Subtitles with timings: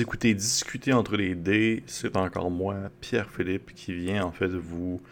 [0.00, 5.02] vous écoutez discuter entre les dés, c'est encore moi, Pierre-Philippe, qui vient en fait vous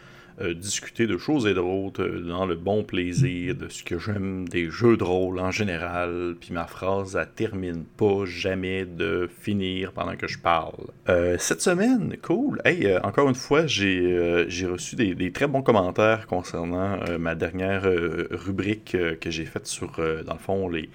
[0.41, 4.49] euh, discuter de choses et d'autres euh, dans le bon plaisir de ce que j'aime
[4.49, 6.37] des jeux de rôle en général.
[6.41, 10.87] Puis ma phrase, elle termine pas jamais de finir pendant que je parle.
[11.11, 12.63] Euh, cette semaine, cool.
[12.65, 17.83] Hey, encore une fois, j'ai j'ai reçu des, des, très bons commentaires concernant ma dernière
[18.31, 20.89] rubrique que j'ai faite sur, dans le fond, les,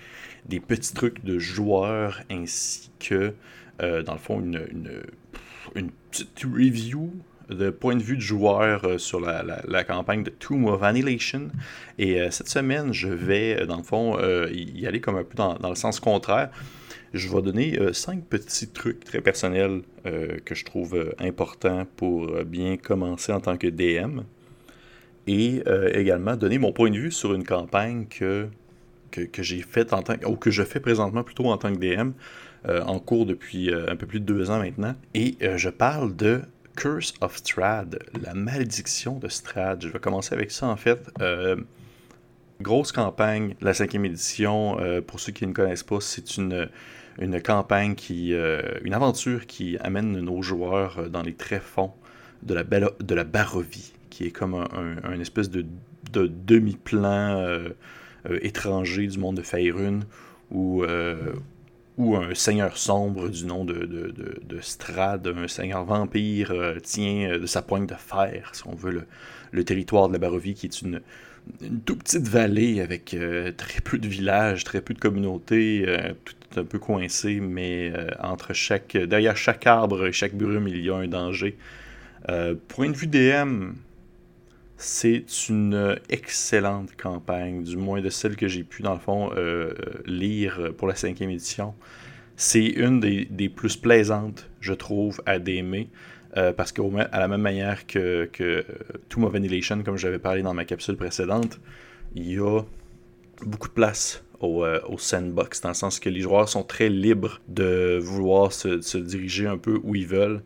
[0.46, 3.34] des petits trucs de joueurs ainsi que,
[3.80, 7.12] dans le fond, une, petite review
[7.50, 11.50] de point de vue de joueur euh, sur la, campagne de Tomb of Annihilation.
[11.98, 14.18] Et euh, cette semaine, je vais, euh, dans le fond,
[14.52, 16.50] y aller comme un peu dans, le sens contraire.
[17.14, 23.32] Je vais donner cinq petits trucs très personnels que je trouve importants pour bien commencer
[23.32, 24.22] en tant que DM.
[25.28, 25.62] Et
[25.94, 28.48] également donner mon point de vue sur une campagne que,
[29.12, 32.14] que, j'ai faite en tant ou que je fais présentement plutôt en tant que DM.
[32.68, 34.96] En cours depuis un peu plus de deux ans maintenant.
[35.14, 36.42] Et je parle de
[36.76, 39.82] Curse of Strad, la malédiction de Strad.
[39.82, 41.10] Je vais commencer avec ça en fait.
[41.22, 41.56] Euh,
[42.62, 44.80] grosse campagne, la cinquième édition.
[44.80, 46.70] Euh, pour ceux qui ne connaissent pas, c'est une,
[47.20, 51.94] une campagne qui, euh, une aventure qui amène nos joueurs dans les tréfonds
[52.42, 55.66] de la, de la Barovie, qui est comme un, espèce de,
[56.12, 57.72] de demi-plan
[58.42, 60.02] étranger du monde de Faerun,
[60.52, 60.84] où,
[61.98, 67.46] ou un seigneur sombre du nom de, de, un seigneur vampire, euh, tient euh, de
[67.46, 69.06] sa poigne de fer, si on veut,
[69.52, 71.02] le, territoire de la Barovie, qui est une,
[71.62, 75.86] une toute petite vallée avec euh, très peu de villages, très peu de communautés,
[76.26, 78.54] tout un peu coincé, mais entre
[79.06, 81.58] derrière chaque arbre et chaque brume, il y a un danger.
[82.68, 83.74] point de vue DM,
[84.84, 89.74] c'est une excellente campagne, du moins de celle que j'ai pu, dans le fond, euh,
[90.06, 91.74] lire pour la cinquième édition.
[92.36, 95.90] C'est une des, plus plaisantes, je trouve, à démer.
[96.36, 96.84] Euh, parce qu'à
[97.14, 98.66] la même manière que, que
[99.08, 99.32] Tomb
[99.86, 101.62] comme j'avais parlé dans ma capsule précédente,
[102.16, 102.62] il y a
[103.46, 106.90] beaucoup de place au, euh, au, sandbox, dans le sens que les joueurs sont très
[106.90, 110.42] libres de vouloir se diriger un peu où ils veulent.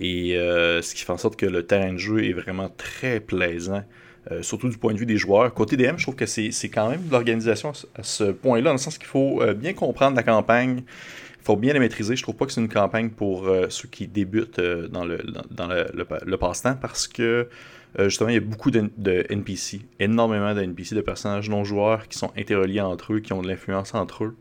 [0.00, 3.20] Et euh, ce qui fait en sorte que le terrain de jeu est vraiment très
[3.20, 3.84] plaisant,
[4.30, 5.52] euh, surtout du point de vue des joueurs.
[5.54, 8.78] Côté DM, je trouve que c'est quand même de l'organisation à ce point-là, dans le
[8.78, 12.16] sens qu'il faut euh, bien comprendre la campagne, il faut bien la maîtriser.
[12.16, 15.18] Je trouve pas que c'est une campagne pour ceux qui débutent dans le,
[15.50, 17.50] dans, le, passe-temps, parce que
[17.98, 22.16] justement, il y a beaucoup de, de, NPC, énormément de NPC, de personnages non-joueurs qui
[22.16, 24.36] sont interreliés entre eux, qui ont de l'influence entre eux.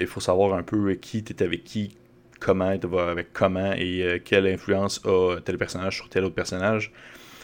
[0.00, 1.94] il faut savoir un peu qui est avec qui,
[2.44, 6.92] comment être avec comment et euh, quelle influence a tel personnage sur tel autre personnage.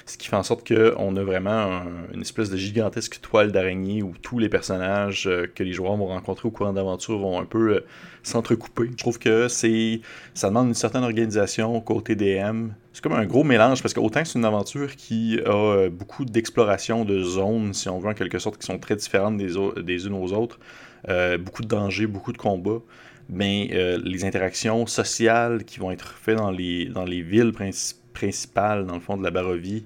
[0.05, 4.13] Ce qui fait en sorte qu'on a vraiment une espèce de gigantesque toile d'araignée où
[4.21, 7.77] tous les personnages euh, que les joueurs vont rencontrer au courant d'aventure vont un peu
[7.77, 7.87] euh,
[8.23, 8.89] s'entrecouper.
[8.91, 10.01] Je trouve que c'est
[10.35, 12.69] ça demande une certaine organisation côté DM.
[12.93, 17.05] C'est comme un gros mélange parce qu'autant que c'est une aventure qui a beaucoup d'exploration
[17.07, 20.33] de zones, si on veut en quelque sorte, qui sont très différentes des unes aux
[20.33, 20.59] autres,
[21.39, 22.83] beaucoup de dangers, beaucoup de combats
[23.31, 27.53] mais euh, les interactions sociales qui vont être faites dans les, dans les villes
[28.13, 29.85] principales, dans le fond de la Barovie,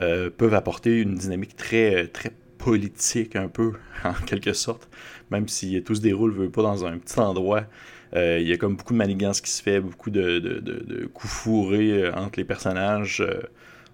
[0.00, 3.72] euh, peuvent apporter une dynamique très, très politique, un peu,
[4.04, 4.88] en quelque sorte.
[5.30, 7.64] Même si tout se déroule veut pas dans un petit endroit,
[8.14, 11.06] euh, il y a comme beaucoup de manigances qui se fait, beaucoup de, de, de,
[11.06, 13.22] coups fourrés entre les personnages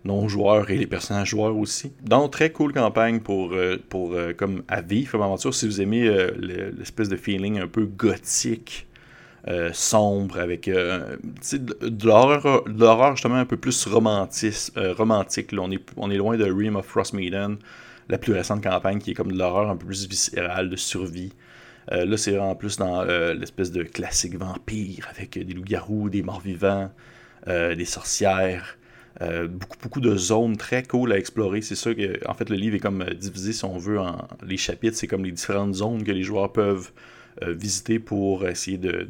[0.05, 1.93] non-joueurs et les personnages joueurs aussi.
[2.03, 3.55] Donc, très cool campagne pour,
[3.89, 6.09] pour comme à vivre comme aventure si vous aimez
[6.39, 8.87] l'espèce de feeling un peu gothique
[9.49, 11.17] euh, sombre, avec euh,
[11.53, 14.71] de l'horreur justement un peu plus romantique.
[14.77, 17.57] Euh, romantique On, est, on est loin de Ream of Frost Maiden,
[18.09, 21.33] la plus récente campagne qui est comme de l'horreur un peu plus viscérale, de survie.
[21.91, 23.03] là, c'est vraiment plus dans
[23.35, 26.93] l'espèce de classique vampire avec des loups-garous, des morts-vivants,
[27.49, 28.79] des sorcières.
[29.21, 31.63] beaucoup, beaucoup de zones très cool à explorer.
[31.63, 34.57] C'est sûr que en fait le livre est comme divisé si on veut en les
[34.57, 36.93] chapitres, c'est comme les différentes zones que les joueurs peuvent
[37.41, 39.07] visiter pour essayer de,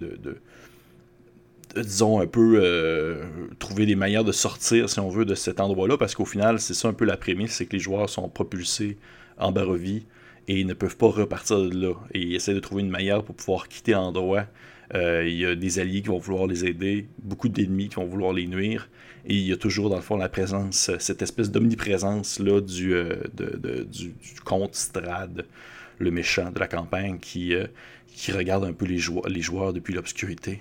[1.76, 3.24] disons, un peu euh,
[3.58, 6.74] trouver des manières de sortir, si on veut, de cet endroit-là, parce qu'au final, c'est
[6.74, 8.98] ça un peu la prémisse, c'est que les joueurs sont propulsés
[9.38, 10.06] en Barovie
[10.48, 11.94] et ils ne peuvent pas repartir de là.
[12.12, 14.46] Et ils essaient de trouver une manière pour pouvoir quitter l'endroit.
[14.94, 18.04] Euh, il y a des alliés qui vont vouloir les aider, beaucoup d'ennemis qui vont
[18.04, 18.90] vouloir les nuire,
[19.26, 22.94] et il y a toujours, dans le fond, la présence, cette espèce d'omniprésence-là du,
[23.34, 25.46] du, du, comte Strad,
[25.98, 27.54] le méchant de la campagne, qui,
[28.14, 30.60] qui regarde un peu les, joueurs, depuis l'obscurité.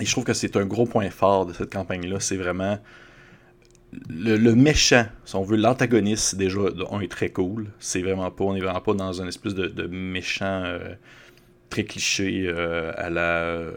[0.00, 2.20] Et je trouve que c'est un gros point fort de cette campagne-là.
[2.20, 2.78] C'est vraiment
[4.08, 6.60] le, méchant, si on veut, l'antagoniste, déjà,
[6.90, 7.68] on est très cool.
[7.80, 10.94] C'est vraiment pas, on est vraiment pas dans un espèce de, méchant euh,
[11.70, 13.70] très cliché à la.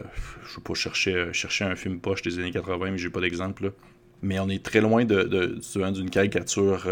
[0.46, 3.72] je ne pas chercher, chercher un film poche des années 80, mais j'ai pas d'exemple.
[4.22, 5.58] Mais on est très loin de,
[5.90, 6.88] d'une caricature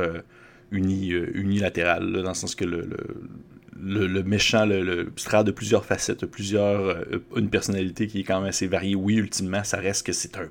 [0.73, 7.05] unilatérale, dans le sens que le, méchant, le, le de plusieurs facettes, plusieurs,
[7.37, 8.95] une personnalité qui est quand même assez variée.
[8.97, 10.49] Oui, ultimement, ça reste que c'est un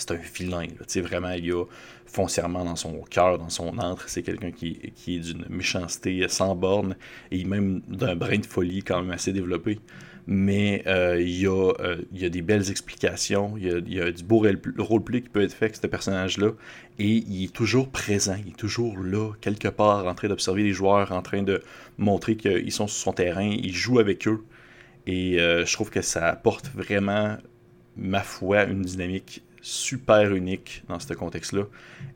[0.00, 0.66] c'est un vilain.
[0.66, 1.02] Là.
[1.02, 1.64] Vraiment, il y a
[2.06, 6.56] foncièrement dans son cœur, dans son antre, c'est quelqu'un qui, qui, est d'une méchanceté sans
[6.56, 6.96] borne
[7.30, 9.78] et même d'un brin de folie quand même assez développé.
[10.26, 13.78] Mais euh, il, y a, euh, il y a des belles explications, il y a,
[13.78, 14.44] il y a du beau
[14.78, 16.50] roleplay qui peut être fait avec ce personnage-là,
[16.98, 20.72] et il est toujours présent, il est toujours là, quelque part, en train d'observer les
[20.72, 21.62] joueurs, en train de
[21.98, 24.44] montrer qu'ils sont sur son terrain, il joue avec eux,
[25.06, 27.36] et euh, je trouve que ça apporte vraiment,
[27.96, 31.64] ma foi, une dynamique super unique dans ce contexte-là.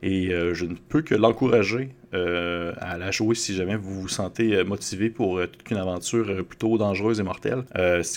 [0.01, 4.07] Et euh, je ne peux que l'encourager euh, à la jouer si jamais vous vous
[4.07, 7.63] sentez euh, motivé pour une aventure plutôt dangereuse et mortelle.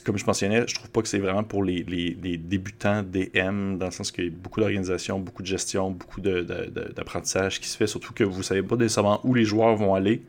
[0.05, 3.93] comme je mentionnais, je trouve pas que c'est vraiment pour les, débutants DM, dans le
[3.93, 8.13] sens qu'il y a beaucoup d'organisation, beaucoup de gestion, beaucoup d'apprentissage qui se fait, surtout
[8.13, 10.23] que vous savez pas nécessairement où les joueurs vont aller.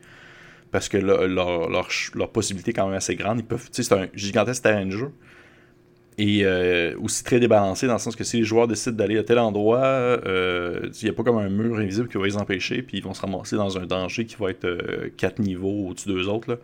[0.70, 3.42] Parce que leur, possibilité est quand même assez grande.
[3.72, 5.10] C'est un gigantesque terrain de jeu
[6.18, 9.22] et euh, aussi très débalancé dans le sens que si les joueurs décident d'aller à
[9.22, 12.82] tel endroit, euh, il n'y a pas comme un mur invisible qui va les empêcher,
[12.82, 16.08] puis ils vont se ramasser dans un danger qui va être euh, quatre niveaux au-dessus
[16.08, 16.60] d'eux autres.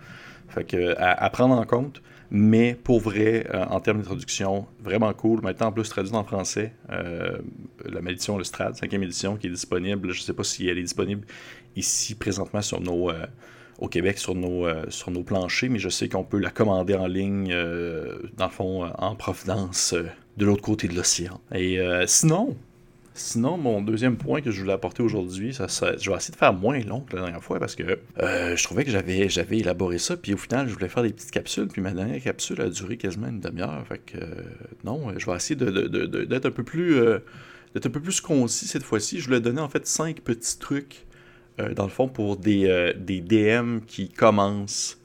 [0.49, 5.41] Fait que à, prendre en compte, mais pour vrai, en termes d'introduction, vraiment cool.
[5.43, 10.13] Maintenant, en plus, traduit en français, la malédiction, le Strad, cinquième édition, qui est disponible.
[10.13, 11.27] Je ne sais pas si elle est disponible
[11.75, 13.11] ici présentement sur nos
[13.78, 16.94] au Québec sur nos, euh, sur nos planchers, mais je sais qu'on peut la commander
[16.94, 19.94] en ligne, euh, dans le fond, euh, en provenance
[20.37, 21.40] de l'autre côté de l'océan.
[21.55, 22.56] Et sinon,
[23.19, 26.52] Sinon, mon deuxième point que je voulais apporter aujourd'hui, ça, je vais essayer de faire
[26.52, 30.19] moins long que la dernière fois parce que je trouvais que j'avais, j'avais élaboré ça,
[30.19, 32.99] puis au final, je voulais faire des petites capsules, puis ma dernière capsule a duré
[32.99, 33.87] quasiment une demi-heure.
[33.88, 34.19] Fait que
[34.84, 37.00] non, je vais essayer d'être un peu plus
[37.73, 39.19] d'être un peu plus concis cette fois-ci.
[39.19, 41.06] Je voulais donner en fait cinq petits trucs
[41.58, 45.00] dans le fond, pour des, euh, des DM qui commencent,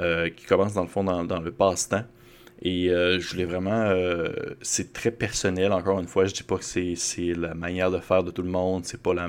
[0.00, 2.04] euh, qui commencent dans le fond dans, le passe-temps.
[2.64, 3.92] Et je voulais vraiment.
[4.60, 6.26] c'est très personnel, encore une fois.
[6.26, 8.84] Je dis pas que c'est la manière de faire de tout le monde.
[8.84, 9.28] C'est pas la.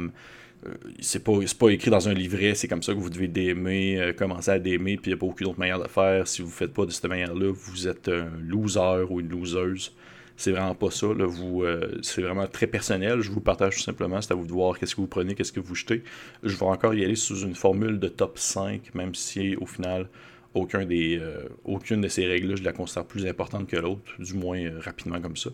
[1.00, 4.52] c'est pas, pas écrit dans un livret, c'est comme ça que vous devez d'aimer, commencer
[4.52, 6.28] à d'aimer, puis il n'y a pas aucune autre manière de faire.
[6.28, 9.96] Si vous ne faites pas de cette manière-là, vous êtes un loser ou une loseuse.
[10.36, 11.08] C'est vraiment pas ça.
[11.08, 13.22] Vous, euh, c'est vraiment très personnel.
[13.22, 14.22] Je vous partage tout simplement.
[14.22, 16.04] C'est à vous de voir qu'est-ce que vous prenez, qu'est-ce que vous jetez.
[16.42, 20.10] Je vais encore y aller sous une formule de top 5, même si au final,
[20.54, 24.34] aucun des, euh, aucune de ces règles-là, je la considère plus importante que l'autre, du
[24.34, 25.52] moins euh, rapidement comme ça.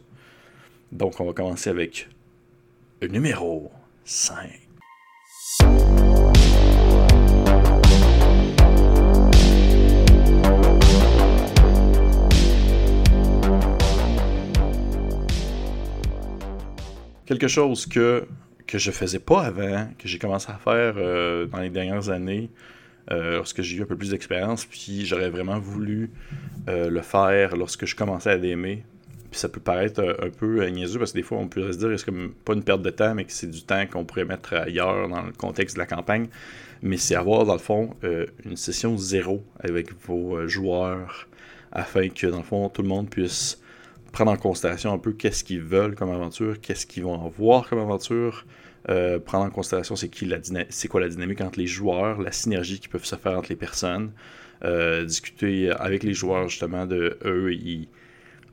[0.92, 2.10] Donc, on va commencer avec
[3.02, 3.72] le numéro
[4.06, 4.69] 5.
[17.30, 18.26] Quelque chose que,
[18.66, 22.50] que je faisais pas avant, que j'ai commencé à faire euh, dans les dernières années,
[23.12, 26.10] euh, lorsque j'ai eu un peu plus d'expérience, puis j'aurais vraiment voulu
[26.68, 28.84] euh, le faire lorsque je commençais à l'aimer.
[29.30, 31.89] Puis ça peut paraître un peu niaiseux parce que des fois on peut se dire
[31.89, 34.25] que c'est comme pas une perte de temps, mais que c'est du temps qu'on pourrait
[34.25, 36.30] mettre ailleurs dans le contexte de la campagne.
[36.82, 37.96] Mais c'est avoir dans le fond
[38.44, 41.27] une session zéro avec vos joueurs
[41.72, 43.62] afin que dans le fond tout le monde puisse
[44.12, 47.80] prendre en considération un peu qu'est-ce qu'ils veulent comme aventure, qu'est-ce qu'ils vont avoir comme
[47.80, 48.46] aventure,
[48.89, 50.32] euh, prendre en considération c'est qui
[50.70, 53.56] c'est quoi la dynamique entre les joueurs, la synergie qui peuvent se faire entre les
[53.56, 54.12] personnes,
[54.63, 57.51] euh, discuter avec les joueurs justement de eux,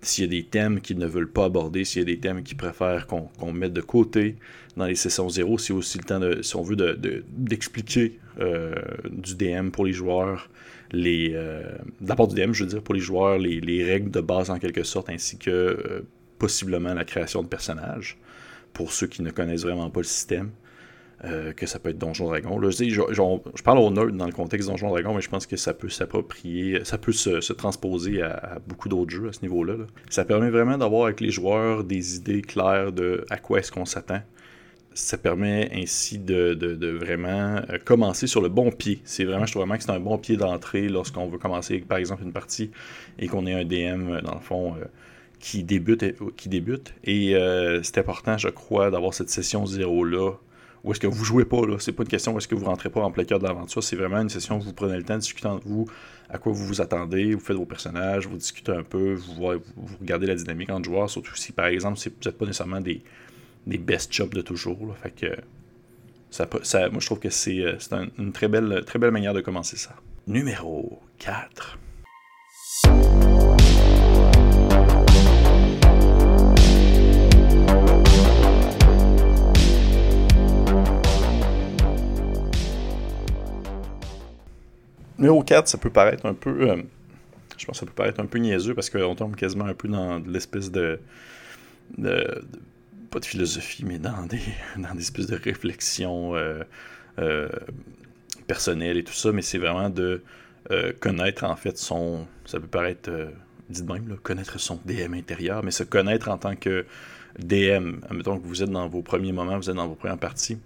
[0.02, 2.42] s'il y a des thèmes qu'ils ne veulent pas aborder, s'il y a des thèmes
[2.42, 4.36] qu'ils préfèrent qu'on mette de côté
[4.76, 8.74] dans les sessions zéro, c'est aussi le temps de, si on veut, d'expliquer de, euh,
[9.10, 10.50] du DM pour les joueurs,
[10.92, 11.62] les euh,
[12.00, 14.82] d'abord du DM, je veux dire, pour les joueurs, les, règles de base en quelque
[14.82, 16.06] sorte, ainsi que euh,
[16.38, 18.18] possiblement la création de personnages,
[18.72, 20.50] pour ceux qui ne connaissent vraiment pas le système.
[21.24, 22.58] Euh, que ça peut être Donjon Dragon.
[22.58, 25.56] Là, je, je, parle au nerd dans le contexte Donjon Dragon, mais je pense que
[25.56, 29.76] ça peut s'approprier, ça peut se, transposer à, beaucoup d'autres jeux à ce niveau-là.
[30.10, 33.86] Ça permet vraiment d'avoir avec les joueurs des idées claires de à quoi est-ce qu'on
[33.86, 34.20] s'attend
[34.96, 39.00] ça permet ainsi de, vraiment euh, commencer sur le bon pied.
[39.04, 41.98] C'est vraiment, je trouve vraiment que c'est un bon pied d'entrée lorsqu'on veut commencer, par
[41.98, 42.70] exemple, une partie
[43.18, 44.86] et qu'on est un DM, euh, dans le fond, euh,
[45.38, 46.02] qui débute.
[46.36, 46.94] Qui débute.
[47.04, 47.34] Et
[47.82, 50.32] c'est important, je crois, d'avoir cette session zéro-là.
[50.82, 51.76] Où est-ce que vous jouez pas, là?
[51.78, 53.82] C'est pas une question où est-ce que vous rentrez pas en plein cœur de l'aventure.
[53.82, 55.86] C'est vraiment une session où vous prenez le temps de discuter entre vous,
[56.30, 59.46] à quoi vous vous attendez, vous faites vos personnages, vous discutez un peu, vous,
[60.00, 63.02] regardez la dynamique entre joueurs, surtout si, par exemple, vous n'êtes pas nécessairement des
[63.66, 64.96] des best jobs de toujours.
[65.02, 65.36] Fait que
[66.30, 66.46] ça,
[66.90, 69.94] moi, je trouve que c'est euh, une très belle, très belle manière de commencer ça.
[70.26, 71.78] Numéro 4.
[85.18, 86.70] Numéro 4, ça peut paraître un peu.
[86.70, 86.82] Euh,
[87.56, 89.88] je pense que ça peut paraître un peu niaiseux parce qu'on tombe quasiment un peu
[89.88, 91.00] dans l'espèce de,
[91.96, 92.44] de
[93.10, 94.40] pas de philosophie, mais dans des,
[94.76, 96.62] dans des espèces de réflexions euh,
[97.18, 97.48] euh,
[98.46, 99.32] personnelles et tout ça.
[99.32, 100.22] Mais c'est vraiment de
[100.98, 102.26] connaître en fait son.
[102.44, 103.10] Ça peut paraître.
[103.70, 106.86] dit de même, connaître son DM intérieur, mais se connaître en tant que
[107.38, 108.00] DM.
[108.10, 110.58] Admettons que vous êtes dans vos premiers moments, vous êtes dans vos premières parties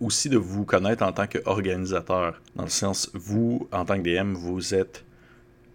[0.00, 2.40] aussi de vous connaître en tant qu'organisateur.
[2.54, 5.04] Dans le sens, vous, en tant que DM, vous êtes,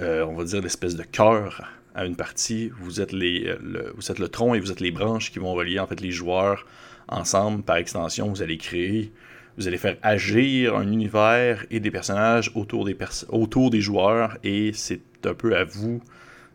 [0.02, 2.72] euh, on va dire, l'espèce de cœur à une partie.
[2.80, 5.40] Vous êtes, les, euh, le, vous êtes le tronc et vous êtes les branches qui
[5.40, 6.66] vont relier en fait les joueurs
[7.08, 7.64] ensemble.
[7.64, 9.12] Par extension, vous allez créer,
[9.58, 15.34] vous allez faire agir un univers et des personnages autour des, joueurs et c'est un
[15.34, 16.02] peu à vous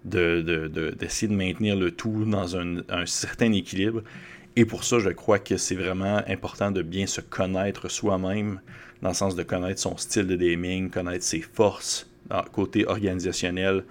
[0.04, 4.02] d'essayer de, maintenir le tout dans un, un certain équilibre.
[4.58, 8.60] Et pour ça, je crois que c'est vraiment important de bien se connaître soi-même,
[9.02, 12.08] dans le sens de connaître son style de gaming, connaître ses forces,
[12.52, 13.84] côté organisationnel,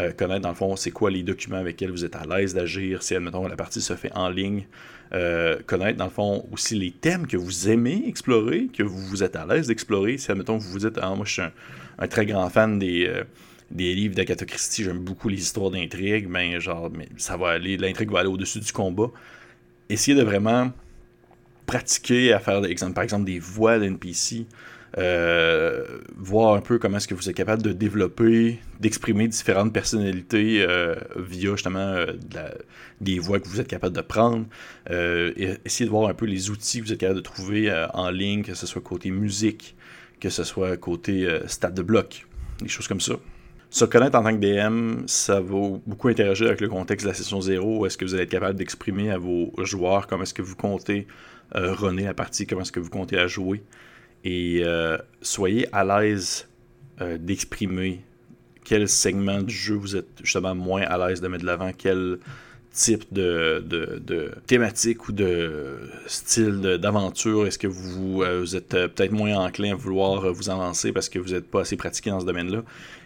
[0.00, 2.54] euh, connaître dans le fond c'est quoi les documents avec lesquels vous êtes à l'aise
[2.54, 4.66] d'agir, si admettons la partie se fait en ligne,
[5.12, 9.36] euh, connaître dans le fond aussi les thèmes que vous aimez explorer, que vous, êtes
[9.36, 12.48] à l'aise d'explorer, si admettons vous vous dites, ah moi je suis un, très grand
[12.50, 13.06] fan des...
[13.06, 13.24] Euh,
[13.70, 14.46] livres d'Agatha
[14.78, 18.60] j'aime beaucoup les histoires d'intrigue, ben genre, mais ça va aller, l'intrigue va aller au-dessus
[18.60, 19.10] du combat.
[19.90, 20.72] Essayer de vraiment
[21.66, 22.62] pratiquer à faire,
[22.94, 24.46] par exemple, des voix d'NPC,
[24.96, 30.94] voir un peu comment est-ce que vous êtes capable de développer, d'exprimer différentes personnalités euh,
[31.16, 32.12] via justement euh,
[33.00, 34.46] des voix que vous êtes capable de prendre.
[34.90, 38.10] et essayer de voir un peu les outils que vous êtes capable de trouver en
[38.10, 39.76] ligne, que ce soit côté musique,
[40.20, 42.26] que ce soit côté stade de bloc,
[42.60, 43.14] des choses comme ça.
[43.70, 47.14] Se connaître en tant que DM, ça va beaucoup interagir avec le contexte de la
[47.14, 47.84] session 0.
[47.84, 51.06] Est-ce que vous allez être capable d'exprimer à vos joueurs comment est-ce que vous comptez
[51.54, 53.62] euh, runner la partie, comment est-ce que vous comptez la jouer?
[54.24, 56.48] Et euh, soyez à l'aise
[57.00, 58.02] euh, d'exprimer
[58.64, 62.18] quel segment du jeu vous êtes justement moins à l'aise de mettre de l'avant, quel
[62.70, 69.10] type de, de, thématique ou de style d'aventure est-ce que vous, euh, vous êtes peut-être
[69.10, 72.26] moins enclin à vouloir vous avancer parce que vous n'êtes pas assez pratiqué dans ce
[72.26, 72.62] domaine-là?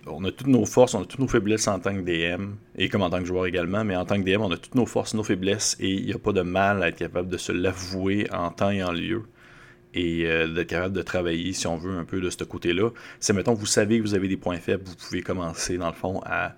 [0.07, 2.89] On a toutes nos forces, on a toutes nos faiblesses en tant que DM et
[2.89, 4.87] comme en tant que joueur également, mais en tant que DM, on a toutes nos
[4.87, 7.53] forces, nos faiblesses et il n'y a pas de mal à être capable de se
[7.53, 9.23] l'avouer en temps et en lieu
[9.95, 12.91] et d'être capable de travailler, si on veut, un peu de ce côté-là.
[13.21, 15.95] C'est, mettons, vous savez que vous avez des points faibles, vous pouvez commencer, dans le
[15.95, 16.57] fond, à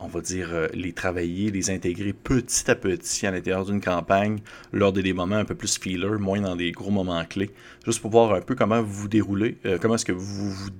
[0.00, 4.40] on va dire, euh, les travailler, les intégrer petit à petit à l'intérieur d'une campagne
[4.72, 7.50] lors des moments un peu plus filler, moins dans des gros moments clés,
[7.84, 10.70] juste pour voir un peu comment vous vous déroulez, euh, comment est-ce que vous vous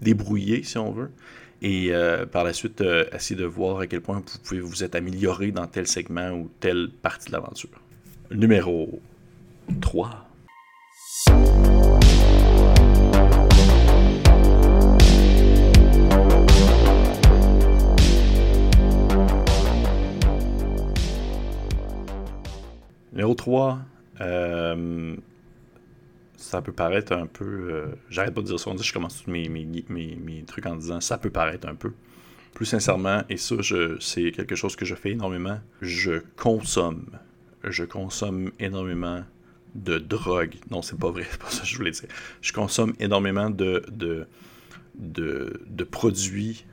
[0.00, 1.10] débrouillez, si on veut,
[1.62, 4.94] et euh, par la suite, essayer de voir à quel point vous pouvez vous être
[4.94, 7.70] amélioré dans tel segment ou telle partie de l'aventure.
[8.30, 9.00] Numéro
[9.80, 10.29] 3.
[23.20, 23.78] Numéro 3,
[24.22, 25.14] euh,
[26.36, 27.44] ça peut paraître un peu.
[27.44, 30.74] Euh, j'arrête pas de dire ça, on dit, je commence tous mes, mes, trucs en
[30.74, 31.92] disant ça peut paraître un peu.
[32.54, 33.56] Plus sincèrement, et ça,
[34.00, 37.10] c'est quelque chose que je fais énormément, je consomme.
[37.62, 39.22] Je consomme énormément
[39.74, 40.54] de drogue.
[40.70, 42.08] Non, c'est pas vrai, c'est pas ça que je voulais dire.
[42.40, 44.26] Je consomme énormément de, de,
[44.94, 46.64] de, produits,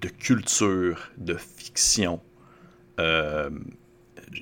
[0.00, 2.20] de culture, de fiction.
[2.98, 3.50] Euh,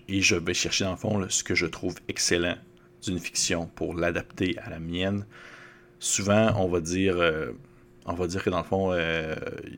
[0.09, 2.57] et je vais chercher dans le fond ce que je trouve excellent
[3.03, 5.27] d'une fiction pour l'adapter à la mienne.
[5.99, 7.53] Souvent, on va dire, euh,
[8.07, 9.35] on va dire que dans le fond, euh,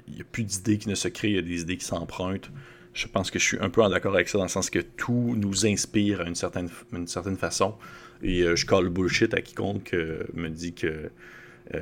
[0.07, 1.85] il n'y a plus d'idées qui ne se créent, il y a des idées qui
[1.85, 2.51] s'empruntent.
[2.97, 4.79] Je pense que je suis un peu en accord avec ça dans le sens que
[4.79, 7.75] tout nous inspire à une certaine, une certaine façon.
[8.23, 9.95] Et euh, je call bullshit à quiconque
[10.35, 11.11] me dit que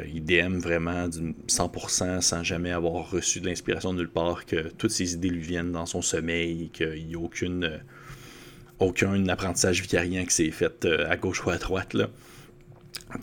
[0.08, 4.70] il DM vraiment d'une 100% sans jamais avoir reçu de l'inspiration de nulle part, que
[4.78, 7.82] toutes ces idées lui viennent dans son sommeil, qu'il n'y a aucune
[8.78, 11.94] aucun apprentissage vicarien qui s'est fait euh, à gauche ou à droite.
[11.94, 12.08] Là.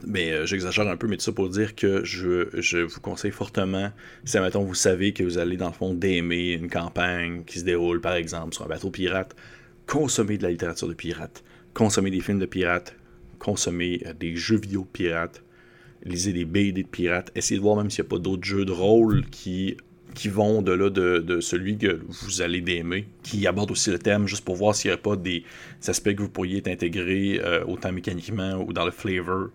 [0.06, 3.92] Mais euh, j'exagère un peu, mais tout ça pour dire que je, vous conseille fortement,
[4.26, 7.66] si maintenant vous savez que vous allez dans le fond d'aimer une campagne qui se
[7.66, 9.36] déroule par exemple sur un bateau pirate,
[9.88, 11.44] consommez de la littérature de pirate,
[11.74, 12.96] consommez des films de pirates,
[13.40, 15.44] consommez euh, des jeux vidéo de pirates,
[16.04, 18.66] lisez des BD de pirates, essayez de voir même s'il n'y a pas d'autres jeux
[18.66, 19.78] de rôle qui
[20.14, 24.44] qui vont au-delà de, celui que vous allez d'aimer, qui aborde aussi le thème, juste
[24.44, 25.44] pour voir s'il n'y a pas des,
[25.88, 29.50] aspects que vous pourriez intégrer euh, autant mécaniquement ou dans le flavor,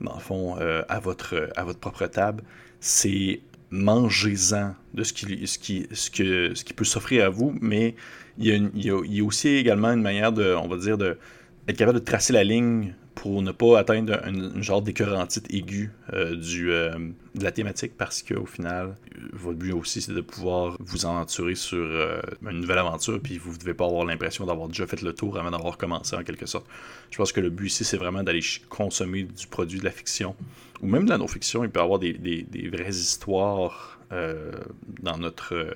[0.00, 2.42] dans le fond, euh, à, votre, à votre propre table.
[2.80, 7.94] C'est mangez-en de ce qui, ce, ce, qui peut s'offrir à vous, mais
[8.38, 11.18] il y, a il, y a, aussi également une manière de, on va dire, de
[11.66, 16.70] capable de tracer la ligne pour ne pas atteindre un, genre d'écœurantite aiguë euh, du,
[16.70, 16.98] euh,
[17.34, 18.94] de la thématique parce qu'au final,
[19.32, 23.54] votre but aussi c'est de pouvoir vous aventurer sur euh, une nouvelle aventure puis vous
[23.54, 26.44] ne devez pas avoir l'impression d'avoir déjà fait le tour avant d'avoir commencé en quelque
[26.44, 26.66] sorte.
[27.10, 30.36] Je pense que le but ici c'est vraiment d'aller consommer du produit de la fiction
[30.82, 31.64] ou même de la non-fiction.
[31.64, 35.74] Il peut y avoir des, des, vraies histoires dans, notre,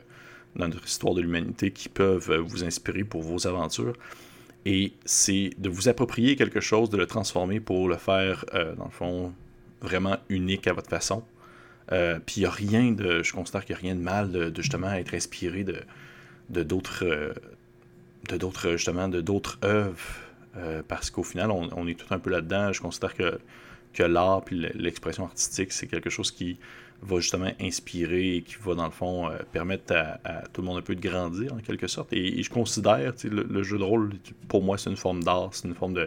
[0.56, 3.94] dans notre histoire de l'humanité qui peuvent vous inspirer pour vos aventures.
[4.66, 8.84] Et c'est de vous approprier quelque chose, de le transformer pour le faire, euh, dans
[8.84, 9.32] le fond,
[9.80, 11.24] vraiment unique à votre façon.
[11.92, 13.22] Euh, puis il n'y a rien de.
[13.22, 17.04] Je considère qu'il n'y a rien de mal de, justement être inspiré de, d'autres.
[17.04, 17.32] Euh,
[18.28, 19.98] de d'autres, justement, de d'autres œuvres.
[20.88, 22.70] parce qu'au final, on, est tout un peu là-dedans.
[22.70, 23.40] Je considère que,
[23.94, 26.58] que l'art puis l'expression artistique, c'est quelque chose qui
[27.02, 30.78] va justement inspirer et qui va, dans le fond, euh, permettre à, tout le monde
[30.78, 32.12] un peu de grandir, en quelque sorte.
[32.12, 34.12] Et, je considère, le, jeu de rôle,
[34.48, 36.06] pour moi, c'est une forme d'art, c'est une forme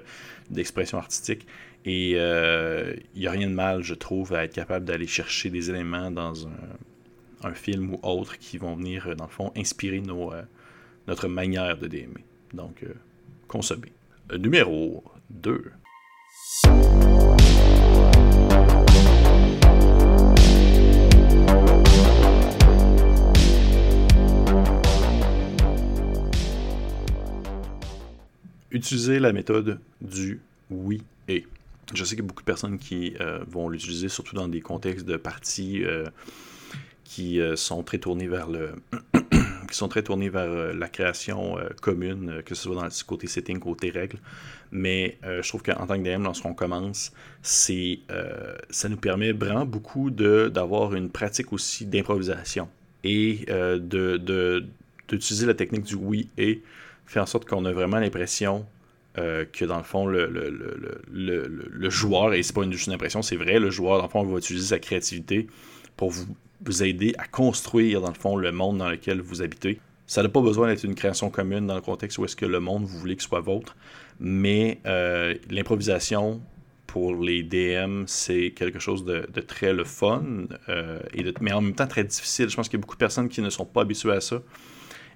[0.50, 1.48] d'expression artistique.
[1.86, 5.50] Et il euh, n'y a rien de mal, je trouve, à être capable d'aller chercher
[5.50, 10.32] des éléments dans un, film ou autre qui vont venir, dans le fond, inspirer nos,
[10.32, 10.44] euh,
[11.08, 12.14] notre manière de DM.
[12.54, 12.86] Donc,
[13.48, 13.92] consommer.
[14.32, 15.74] numéro 2.
[28.74, 31.46] Utiliser la méthode du oui et.
[31.94, 34.62] Je sais qu'il y a beaucoup de personnes qui euh, vont l'utiliser, surtout dans des
[34.62, 36.06] contextes de parties euh,
[37.04, 38.72] qui euh, sont très tournés vers le
[39.70, 43.60] qui sont très tournés vers la création commune, que ce soit dans le côté setting,
[43.60, 44.18] côté règles.
[44.72, 48.00] Mais je trouve qu'en tant que DM, lorsqu'on commence, c'est
[48.70, 52.70] ça nous permet vraiment beaucoup d'avoir une pratique aussi d'improvisation
[53.04, 54.68] et de
[55.08, 56.62] d'utiliser la technique du oui et
[57.06, 58.66] fait en sorte qu'on a vraiment l'impression
[59.20, 60.28] euh, que dans le fond, le,
[61.12, 64.10] le, joueur, et c'est pas une, juste une impression, c'est vrai, le joueur, dans le
[64.10, 65.48] fond, va utiliser sa créativité
[65.96, 66.26] pour vous,
[66.82, 69.80] aider à construire, dans le fond, le monde dans lequel vous habitez.
[70.08, 72.60] Ça n'a pas besoin d'être une création commune dans le contexte où est-ce que le
[72.60, 73.76] monde, vous voulez qu'il soit vôtre,
[74.20, 76.42] mais euh, l'improvisation
[76.88, 80.24] pour les DM, c'est quelque chose de, très le fun,
[80.70, 82.50] euh, et mais en même temps très difficile.
[82.50, 84.42] Je pense qu'il y a beaucoup de personnes qui ne sont pas habituées à ça.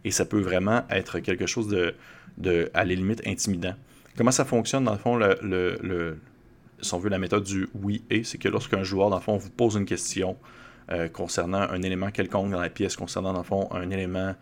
[0.08, 3.76] Et ça peut vraiment être quelque chose de, à la limite, intimidant.
[4.16, 6.18] Comment ça fonctionne, dans le fond, le,
[6.80, 9.36] si on veut la méthode du oui et, c'est que lorsqu'un joueur, dans le fond,
[9.36, 10.38] vous pose une question
[10.92, 14.34] euh, concernant un élément quelconque dans la pièce, concernant, dans le fond, un élément,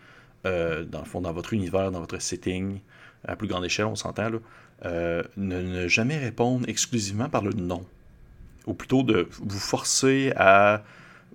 [0.45, 2.79] euh, dans le fond, dans votre univers, dans votre setting,
[3.27, 4.29] à plus grande échelle, on s'entend,
[4.85, 7.83] euh, ne, ne, jamais répondre exclusivement par le non.
[8.67, 10.83] Ou plutôt de vous forcer à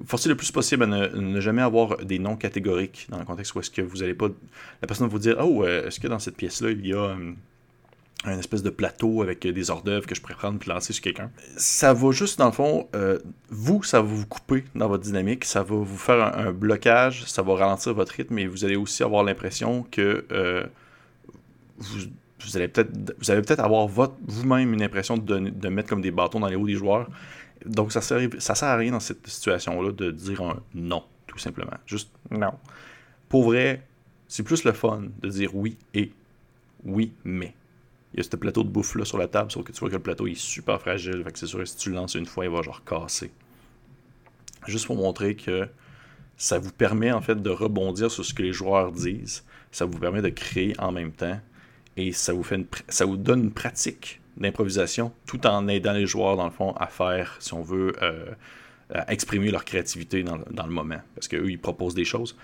[0.07, 3.61] forcer le plus possible à ne, jamais avoir des noms catégoriques dans le contexte où
[3.61, 4.29] est-ce que vous n'allez pas.
[4.83, 6.99] La personne va vous dire Oh, euh, est-ce que dans cette pièce-là, il y a
[6.99, 7.33] euh,
[8.25, 11.03] un espèce de plateau avec des hors d'œuvre que je pourrais prendre et lancer sur
[11.03, 13.19] quelqu'un Ça va juste, dans le fond, euh,
[13.51, 17.43] vous, ça va vous couper dans votre dynamique, ça va vous faire un, blocage, ça
[17.43, 20.25] va ralentir votre rythme et vous allez aussi avoir l'impression que
[21.79, 22.01] vous.
[22.55, 26.57] Allez peut-être peut-être avoir vous-même une impression de, de mettre comme des bâtons dans les
[26.57, 27.07] roues des joueurs
[27.67, 31.39] donc, ça sert, ça sert à rien dans cette situation-là de dire un non, tout
[31.39, 31.77] simplement.
[31.87, 32.53] Juste non.
[33.29, 33.87] Pour vrai,
[34.29, 36.13] c'est plus le fun de dire oui et
[36.85, 37.55] oui, mais.
[38.13, 39.95] Il y a ce plateau de bouffe-là sur la table, sauf que tu vois que
[39.95, 41.23] le plateau est super fragile.
[41.23, 43.31] Fait que c'est sûr que si tu le lances une fois, il va genre casser.
[44.67, 45.69] Juste pour montrer que
[46.37, 49.45] ça vous permet en fait de rebondir sur ce que les joueurs disent.
[49.71, 51.39] Ça vous permet de créer en même temps.
[51.97, 56.37] Et ça vous, fait ça vous donne une pratique d'improvisation, tout en aidant les joueurs,
[56.37, 58.27] dans le fond, à faire, si on veut, euh,
[58.93, 61.01] à exprimer leur créativité dans, le moment.
[61.15, 62.37] Parce qu'eux, ils proposent des choses.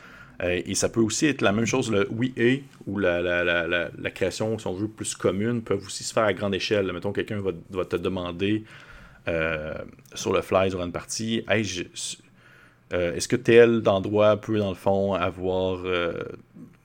[0.43, 4.11] Euh, et ça peut aussi être la même chose, le oui et, ou la, la,
[4.11, 6.93] création, si on veut, plus commune, peuvent aussi se faire à grande échelle.
[6.93, 8.65] Mettons, quelqu'un va, te demander
[9.29, 9.75] euh,
[10.15, 11.63] sur le fly durant une partie, hey,
[12.93, 15.83] est-ce que tel endroit peut, dans le fond, avoir,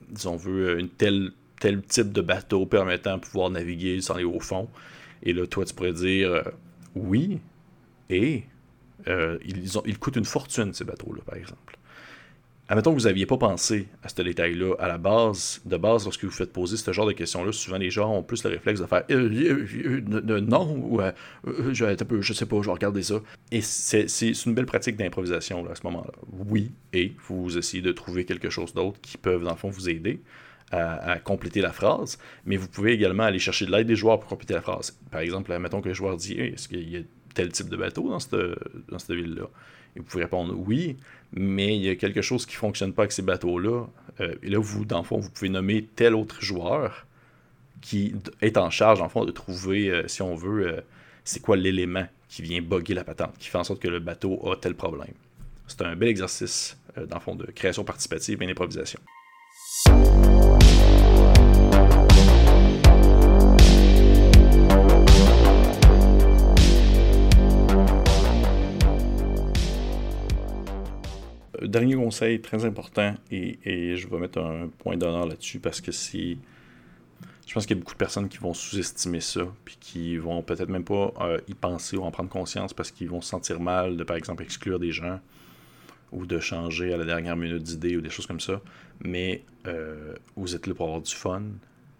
[0.08, 4.68] disons, veut, tel type de bateau permettant de pouvoir naviguer sans aller au fond.
[5.22, 6.42] Et là, toi, tu pourrais dire euh,
[6.94, 7.40] oui,
[8.10, 8.44] et
[9.08, 11.78] euh, ils, ont, ils coûtent une fortune, ces bateaux-là, par exemple.
[12.68, 16.24] Admettons que vous n'aviez pas pensé à ce détail-là à la base, de base, lorsque
[16.24, 18.86] vous faites poser ce genre de questions-là, souvent les gens ont plus le réflexe de
[18.86, 20.00] faire euh,
[20.40, 21.00] non, ou
[21.44, 23.16] je, je sais pas, je vais regarder ça.
[23.50, 24.06] Et c'est
[24.46, 26.12] une belle pratique d'improvisation à ce moment-là.
[26.48, 29.90] Oui, et vous essayez de trouver quelque chose d'autre qui peut, dans le fond, vous
[29.90, 30.20] aider
[30.72, 34.28] à, compléter la phrase, mais vous pouvez également aller chercher de l'aide des joueurs pour
[34.28, 34.98] compléter la phrase.
[35.10, 37.00] Par exemple, mettons que le joueur dit Est-ce qu'il y a
[37.34, 38.36] tel type de bateau dans cette,
[38.88, 39.48] dans cette ville-là?
[39.94, 40.96] Et vous pouvez répondre oui,
[41.32, 43.86] mais il y a quelque chose qui ne fonctionne pas avec ces bateaux-là.
[44.20, 47.06] Euh, et là, vous, dans le fond, vous pouvez nommer tel autre joueur
[47.82, 50.82] qui est en charge, en fond, de trouver, euh, si on veut,
[51.24, 54.50] c'est quoi l'élément qui vient bugger la patente, qui fait en sorte que le bateau
[54.50, 55.12] a tel problème.
[55.66, 59.00] C'est un bel exercice, euh, dans le fond, de création participative et d'improvisation.
[71.60, 76.36] Dernier conseil très important, et, je vais mettre un point d'honneur là-dessus parce que c'est.
[77.46, 80.42] Je pense qu'il y a beaucoup de personnes qui vont sous-estimer ça, puis qui vont
[80.42, 83.60] peut-être même pas euh, y penser ou en prendre conscience parce qu'ils vont se sentir
[83.60, 85.20] mal de, par exemple, exclure des gens
[86.12, 88.60] ou de changer à la dernière minute d'idée ou des choses comme ça.
[89.04, 91.42] Mais euh, vous êtes là pour avoir du fun,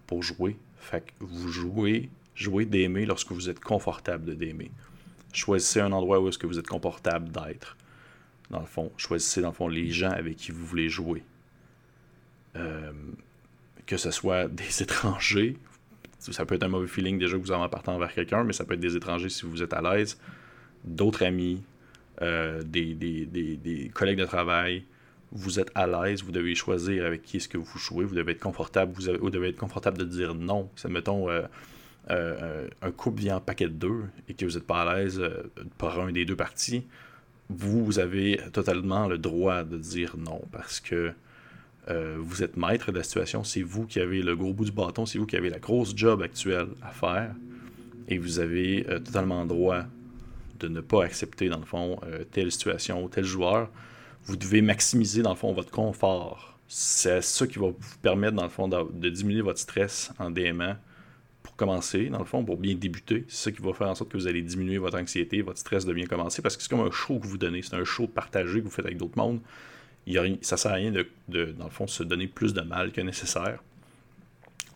[0.07, 0.57] pour jouer.
[0.79, 4.71] Fait que vous jouez, jouez d'aimer lorsque vous êtes confortable d'aimer.
[5.33, 7.77] Choisissez un endroit où est-ce que vous êtes confortable d'être
[8.53, 8.93] dans le fond.
[8.97, 11.25] Choisissez, dans le les gens avec qui vous voulez jouer.
[12.55, 12.93] Euh,
[13.87, 15.57] que ce soit des étrangers,
[16.19, 18.65] ça peut être un mauvais feeling déjà que vous en partant vers quelqu'un, mais ça
[18.65, 20.21] peut être des étrangers si vous êtes à l'aise,
[20.85, 21.63] d'autres amis,
[22.21, 24.85] euh, des, des, collègues de travail.
[25.33, 28.33] Vous êtes à l'aise, vous devez choisir avec qui est-ce que vous jouez, vous devez
[28.33, 30.69] être confortable, vous, devez être confortable de dire non.
[30.77, 34.83] Ça, mettons, euh, un couple vient en paquet de deux et que vous n'êtes pas
[34.83, 35.23] à l'aise
[35.79, 36.85] par un des deux parties,
[37.59, 41.13] vous avez totalement le droit de dire non parce que
[41.91, 44.73] euh, vous êtes maître de la situation, c'est vous qui avez le gros bout du
[44.73, 47.35] bâton, c'est vous qui avez la grosse job actuelle à faire
[48.09, 49.83] et vous avez euh, totalement le droit
[50.61, 53.69] de ne pas accepter dans le fond euh, telle situation ou tel joueur.
[54.25, 56.59] Vous devez maximiser dans le fond votre confort.
[56.69, 60.79] C'est ça qui va vous permettre dans le fond de, diminuer votre stress en DMA
[61.57, 63.25] commencer, dans le fond, pour bien débuter.
[63.29, 65.85] C'est ça qui va faire en sorte que vous allez diminuer votre anxiété, votre stress
[65.85, 67.63] de bien commencer, parce que c'est comme un show que vous donnez.
[67.63, 69.41] C'est un show partagé que vous faites avec d'autres mondes.
[70.07, 71.07] Il y a, ça sert à rien de,
[71.53, 73.63] dans le fond, se donner plus de mal que nécessaire.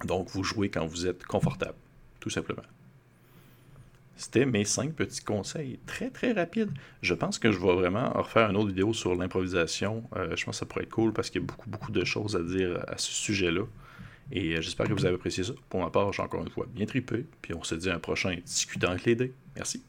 [0.04, 1.74] Donc, vous jouez quand vous êtes confortable,
[2.20, 2.62] tout simplement.
[4.16, 6.70] C'était mes cinq petits conseils, très très rapides.
[7.02, 10.04] Je pense que je vais vraiment refaire une autre vidéo sur l'improvisation.
[10.16, 12.02] Euh, je pense que ça pourrait être cool parce qu'il y a beaucoup beaucoup de
[12.04, 13.64] choses à dire à ce sujet-là.
[14.32, 15.52] Et euh, j'espère que vous avez apprécié ça.
[15.68, 17.26] Pour ma part, j'ai encore une fois bien tripé.
[17.42, 19.32] Puis on se dit à un prochain discutant avec les dés.
[19.54, 19.84] Merci.